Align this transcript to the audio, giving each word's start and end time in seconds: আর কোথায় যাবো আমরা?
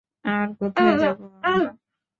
আর 0.25 0.47
কোথায় 0.59 0.95
যাবো 0.99 1.25
আমরা? 1.43 1.71